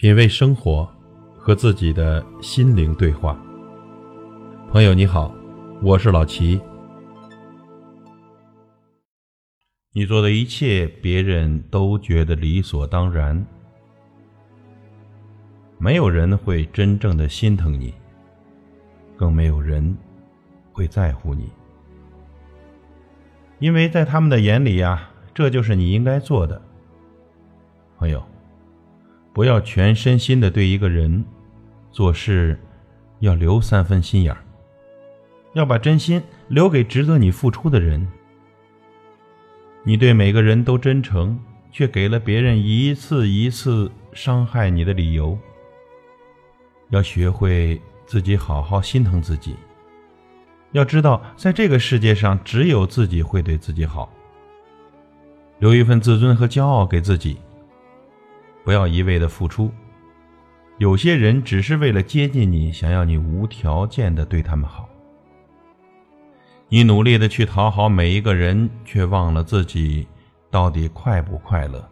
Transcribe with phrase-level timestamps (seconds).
[0.00, 0.88] 品味生活，
[1.36, 3.38] 和自己的心灵对话。
[4.70, 5.30] 朋友你好，
[5.82, 6.58] 我是老齐。
[9.92, 13.46] 你做的一切，别人都觉得理所当然，
[15.76, 17.92] 没有人会真正的心疼你，
[19.18, 19.94] 更没有人
[20.72, 21.50] 会在乎你，
[23.58, 26.62] 因为在他们的眼里呀，这就是你应该做的。
[27.98, 28.24] 朋友。
[29.32, 31.24] 不要全身心的对一个人
[31.92, 32.58] 做事，
[33.20, 34.44] 要留三分心眼儿，
[35.54, 38.06] 要把真心留给值得你付出的人。
[39.84, 41.38] 你对每个人都真诚，
[41.70, 45.38] 却给了别人一次一次伤害你的理由。
[46.90, 49.54] 要学会自己好好心疼自己，
[50.72, 54.12] 要知道在这个世界上，只有自己会对自己好。
[55.60, 57.38] 留一份自尊和骄傲给自己。
[58.64, 59.70] 不要一味的付出，
[60.78, 64.88] 有些人只是为了接近你，想要你无条件的对他们好。
[66.68, 70.06] 你努力的去讨好每一个人，却忘了自己
[70.50, 71.84] 到底快不快乐。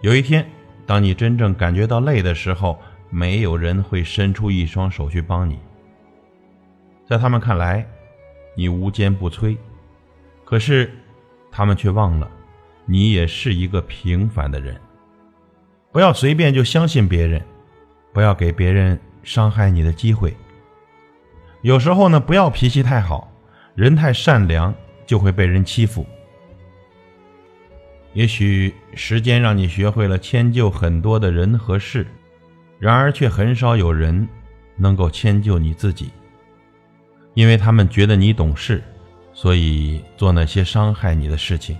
[0.00, 0.48] 有一天，
[0.86, 2.78] 当你真正感觉到累的时候，
[3.10, 5.58] 没有人会伸出一双手去帮你。
[7.06, 7.86] 在他们看来，
[8.56, 9.56] 你无坚不摧，
[10.44, 10.90] 可是
[11.50, 12.30] 他们却忘了，
[12.86, 14.80] 你也是一个平凡的人。
[15.96, 17.42] 不要随便就相信别人，
[18.12, 20.36] 不要给别人伤害你的机会。
[21.62, 23.32] 有时候呢，不要脾气太好，
[23.74, 24.74] 人太善良
[25.06, 26.06] 就会被人欺负。
[28.12, 32.06] 也许时间让你学会了迁就很多的人和事，
[32.78, 34.28] 然而却很少有人
[34.76, 36.10] 能够迁就你自己，
[37.32, 38.82] 因为他们觉得你懂事，
[39.32, 41.74] 所以做那些伤害你的事情。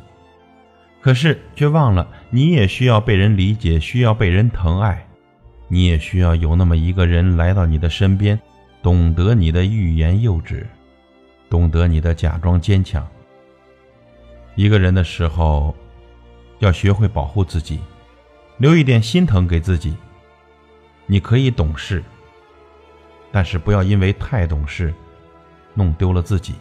[1.06, 5.06] 可是却忘了，你也需要被人理解，需要被人疼爱，
[5.68, 8.36] 你也需要有那么一个人来到你的身边，
[8.82, 10.66] 懂得你的欲言又止，
[11.48, 13.06] 懂得你的假装坚强。
[14.56, 15.72] 一个人的时候，
[16.58, 17.78] 要学会保护自己，
[18.58, 19.94] 留一点心疼给自己。
[21.06, 22.02] 你可以懂事，
[23.30, 24.92] 但是不要因为太懂事，
[25.72, 26.56] 弄丢了自己。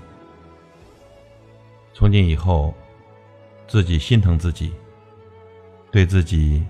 [1.95, 2.71] 从今以后。
[3.67, 4.71] 自己心疼自己，
[5.91, 6.63] 对自己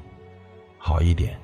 [0.77, 1.37] 好一点。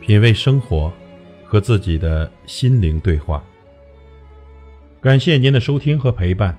[0.00, 0.90] 品味生活，
[1.44, 3.44] 和自己的心灵对话。
[5.02, 6.58] 感谢您的收听和陪伴。